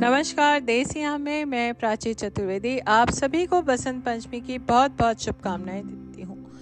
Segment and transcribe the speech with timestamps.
[0.00, 5.82] नमस्कार देसिया में मैं प्राची चतुर्वेदी। आप सभी को बसंत पंचमी की बहुत बहुत शुभकामनाएँ
[5.82, 6.52] देती हूँ।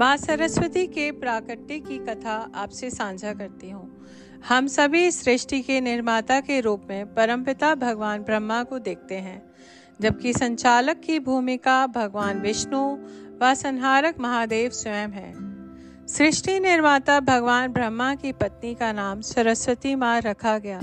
[0.00, 4.06] माँ सरस्वती के प्राकट्य की कथा आपसे साझा करती हूँ।
[4.48, 9.50] हम सभी सृष्टि के निर्माता के रूप में परमपिता भगवान ब्रह्मा को देखते हैं,
[10.00, 12.98] जबकि संचालक की भूमिका भगवान विष्णु
[13.42, 15.34] व संहारक महादेव स्वयं है।
[16.06, 20.80] सृष्टि निर्माता भगवान ब्रह्मा की पत्नी का नाम सरस्वती माँ रखा गया।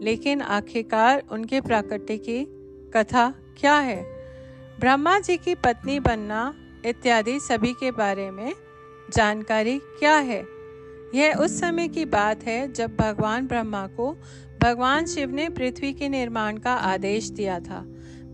[0.00, 2.46] लेकिन आखिरकार उनके प्राकट्य की
[2.94, 4.02] कथा क्या है?
[4.80, 6.54] ब्रह्मा जी की पत्नी बनना
[6.86, 8.52] इत्यादि सभी के बारे में
[9.14, 10.44] जानकारी क्या है?
[11.14, 14.16] यह उस समय की बात है जब भगवान ब्रह्मा को
[14.62, 17.86] भगवान शिव ने पृथ्वी के निर्माण का आदेश दिया था।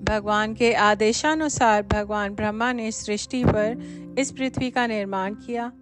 [0.04, 3.82] भगवान के आदेशानुसार भगवान ब्रह्मा ने सृष्टि पर
[4.18, 5.72] इस पृथ्वी का निर्माण किया।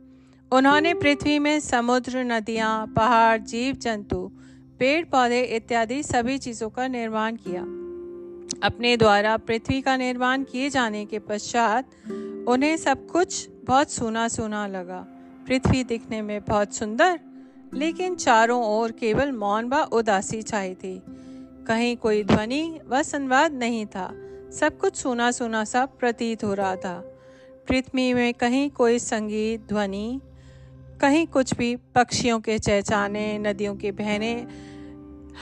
[0.53, 4.33] उन्होंने पृथ्वी में समुद्र, नदियाँ, पहाड़ जीव जंतु
[4.79, 7.63] पेड़ पौधे इत्यादि सभी चीज़ों का निर्माण किया।
[8.67, 11.91] अपने द्वारा पृथ्वी का निर्माण किए जाने के पश्चात
[12.49, 15.07] उन्हें सब कुछ बहुत सुना सुना लगा।
[15.47, 17.21] पृथ्वी दिखने में बहुत सुंदर,
[17.75, 21.03] लेकिन चारों ओर केवल मौन व उदासी छाई थी।
[21.67, 24.11] कहीं कोई ध्वनि व संवाद नहीं था।
[24.53, 27.01] सब कुछ सुना सुना सा प्रतीत हो रहा था।
[27.69, 30.21] पृथ्वी में कहीं कोई संगीत, ध्वनि
[31.05, 34.47] कहीं कुछ भी पक्षियों के चहचाने नदियों के बहने,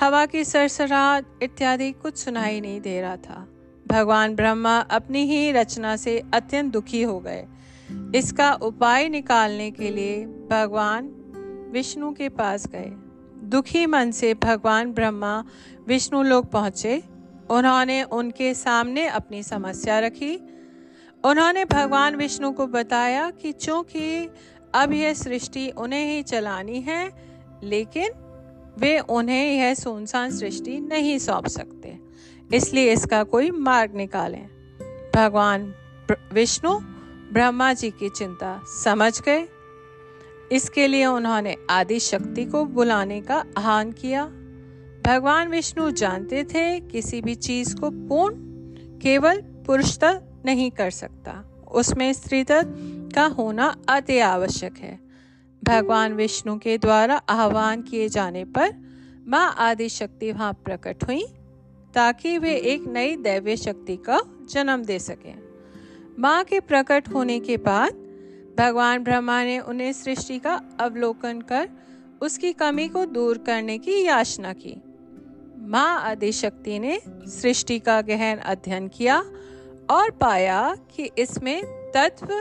[0.00, 3.48] हवा की सरसराहट इत्यादि कुछ सुनाई नहीं दे रहा था।
[3.88, 7.46] भगवान ब्रह्मा अपनी ही रचना से अत्यंत दुखी हो गए।
[8.14, 11.06] इसका उपाय निकालने के लिए भगवान
[11.72, 12.92] विष्णु के पास गए।
[13.48, 15.44] दुखी मन से भगवान ब्रह्मा
[15.88, 17.02] विष्णु लोग पहुँचे।
[17.50, 20.48] उन्होंने उनके सामने अपनी समस्या रखी।
[21.24, 24.30] उन्होंने भगवान विष्णु को बताया कि चूँकि
[24.74, 27.12] अब यह सृष्टि उन्हें ही चलानी है,
[27.62, 28.10] लेकिन
[28.78, 31.98] वे उन्हें यह सुनसान सृष्टि नहीं सौंप सकते।
[32.54, 34.46] इसलिए इसका कोई मार्ग निकालें।
[35.16, 35.74] भगवान
[36.32, 36.78] विष्णु
[37.32, 39.48] ब्रह्मा जी की चिंता समझ गए।
[40.52, 44.24] इसके लिए उन्होंने आदि शक्ति को बुलाने का आह्वान किया।
[45.06, 48.36] भगवान विष्णु जानते थे किसी भी चीज़ को पूर्ण,
[48.98, 49.98] केवल पुरुष
[50.44, 52.44] नहीं कर सकता। उसमें स्त्री
[53.14, 54.98] का होना अति आवश्यक है।
[55.62, 58.74] भगवान विष्णु के द्वारा आह्वान किए जाने पर
[59.28, 61.24] माँ आदि शक्ति वहाँ प्रकट हुई
[61.94, 65.34] ताकि वे एक नई दैव्य शक्ति का जन्म दे सकें।
[66.18, 68.00] माँ के प्रकट होने के बाद
[68.58, 71.68] भगवान ब्रह्मा ने उन्हें सृष्टि का अवलोकन कर
[72.22, 74.74] उसकी कमी को दूर करने की याचना की।
[75.68, 79.18] माँ आदि शक्ति ने सृष्टि का गहन अध्ययन किया
[79.90, 81.62] और पाया कि इसमें
[81.94, 82.34] तत्व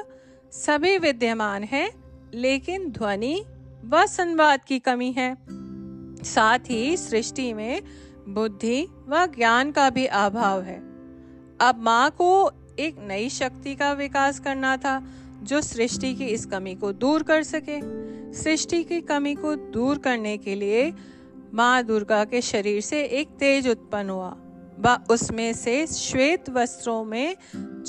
[0.51, 1.91] सभी विद्यमान हैं,
[2.33, 3.45] लेकिन ध्वनि
[3.85, 5.37] व संवाद की कमी है।
[6.23, 7.81] साथ ही सृष्टि में
[8.27, 10.77] बुद्धि व ज्ञान का भी अभाव है।
[11.61, 15.03] अब माँ को एक नई शक्ति का विकास करना था,
[15.43, 17.79] जो सृष्टि की इस कमी को दूर कर सके।
[18.33, 20.93] सृष्टि की कमी को दूर करने के लिए
[21.53, 24.40] माँ दुर्गा के शरीर से एक तेज उत्पन्न हुआ।
[24.81, 27.35] व उसमें से श्वेत वस्त्रों में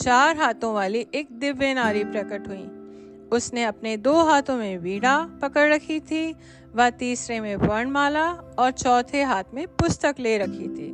[0.02, 5.72] चार हाथों वाली एक दिव्य नारी प्रकट हुई। उसने अपने दो हाथों में वीणा पकड़
[5.74, 6.34] रखी थी,
[6.76, 10.90] व तीसरे में वर्णमाला और चौथे हाथ में पुस्तक ले रखी थी।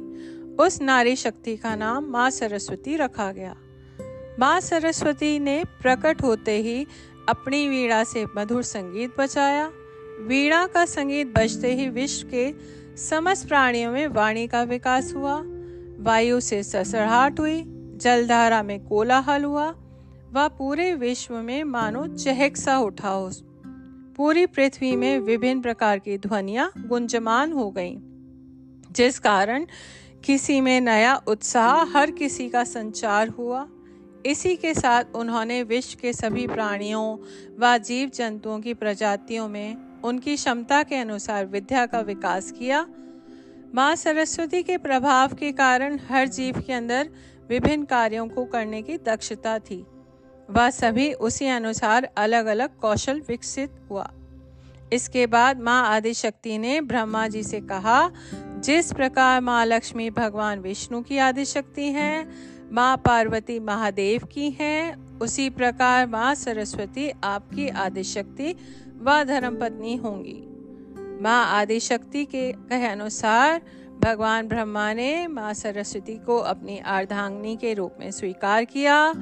[0.57, 3.57] उस नारी शक्ति का नाम माँ सरस्वती रखा गया।
[4.39, 6.87] माँ सरस्वती ने प्रकट होते ही
[7.29, 9.71] अपनी वीणा से मधुर संगीत बचाया
[10.21, 12.53] वीणा का संगीत बजते ही विश्व के
[12.97, 15.43] समस्त प्राणियों में वाणी का विकास हुआ।
[16.01, 17.63] वायु से ससड़ाहट हुई
[17.97, 19.69] जलधारा में कोलाहल हुआ
[20.33, 23.31] वह पूरे विश्व में मानो चहक सा उठा हो।
[24.17, 27.97] पूरी पृथ्वी में विभिन्न प्रकार की ध्वनिया गुंजमान हो गईं,
[28.93, 29.67] जिस कारण
[30.25, 33.67] किसी में नया उत्साह हर किसी का संचार हुआ।
[34.27, 37.17] इसी के साथ उन्होंने विश्व के सभी प्राणियों
[37.59, 42.87] व जीव जंतुओं की प्रजातियों में उनकी क्षमता के अनुसार विद्या का विकास किया
[43.75, 47.09] माँ सरस्वती के प्रभाव के कारण हर जीव के अंदर
[47.49, 49.87] विभिन्न कार्यों को करने की दक्षता थी।
[50.50, 54.11] वह सभी उसी अनुसार अलग अलग कौशल विकसित हुआ।
[54.93, 61.03] इसके बाद माँ आदिशक्ति ने ब्रह्मा जी से कहा, जिस प्रकार माँ लक्ष्मी भगवान विष्णु
[61.03, 62.29] की आदिशक्ति हैं,
[62.73, 68.55] माँ पार्वती महादेव की हैं, उसी प्रकार माँ सरस्वती आपकी आदिशक्ति
[69.00, 70.48] व धर्मपत्नी होंगी।
[71.20, 73.61] माँ आदिशक्ति के कहे अनुसार
[74.00, 79.15] भगवान ब्रह्मा ने माँ सरस्वती को अपनी अर्धांगनी के रूप में स्वीकार किया।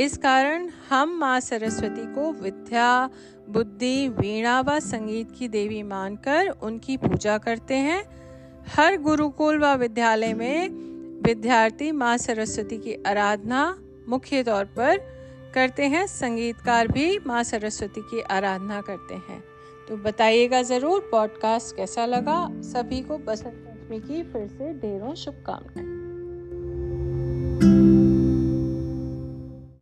[0.00, 3.10] इस कारण हम माँ सरस्वती को विद्या,
[3.48, 8.02] बुद्धि, वीणा व संगीत की देवी मानकर उनकी पूजा करते हैं।
[8.76, 10.68] हर गुरुकुल व विद्यालय में
[11.22, 13.78] विद्यार्थी माँ सरस्वती की आराधना
[14.08, 14.98] मुख्य तौर पर
[15.54, 19.51] करते हैं। संगीतकार भी माँ सरस्वती की आराधना करते हैं।
[19.88, 22.48] तो बताइएगा ज़रूर पॉडकास्ट कैसा लगा?
[22.52, 26.01] सभी को बसंत पंचमी की फिर से ढेरों शुभकामनाएँ।